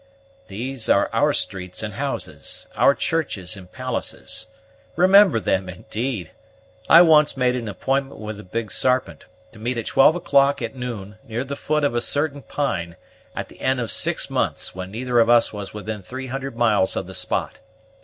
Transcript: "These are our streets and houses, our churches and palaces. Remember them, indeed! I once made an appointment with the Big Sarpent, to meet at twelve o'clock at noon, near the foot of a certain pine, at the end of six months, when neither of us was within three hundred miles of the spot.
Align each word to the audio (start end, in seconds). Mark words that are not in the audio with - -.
"These 0.47 0.89
are 0.89 1.11
our 1.13 1.31
streets 1.31 1.83
and 1.83 1.93
houses, 1.93 2.65
our 2.75 2.95
churches 2.95 3.55
and 3.55 3.71
palaces. 3.71 4.47
Remember 4.95 5.39
them, 5.39 5.69
indeed! 5.69 6.31
I 6.89 7.03
once 7.03 7.37
made 7.37 7.55
an 7.55 7.67
appointment 7.67 8.19
with 8.19 8.37
the 8.37 8.43
Big 8.43 8.71
Sarpent, 8.71 9.27
to 9.51 9.59
meet 9.59 9.77
at 9.77 9.85
twelve 9.85 10.15
o'clock 10.15 10.59
at 10.59 10.73
noon, 10.73 11.19
near 11.23 11.43
the 11.43 11.55
foot 11.55 11.83
of 11.83 11.93
a 11.93 12.01
certain 12.01 12.41
pine, 12.41 12.95
at 13.35 13.47
the 13.49 13.61
end 13.61 13.79
of 13.79 13.91
six 13.91 14.27
months, 14.27 14.73
when 14.73 14.89
neither 14.89 15.19
of 15.19 15.29
us 15.29 15.53
was 15.53 15.71
within 15.71 16.01
three 16.01 16.25
hundred 16.25 16.55
miles 16.57 16.95
of 16.95 17.05
the 17.05 17.13
spot. 17.13 17.59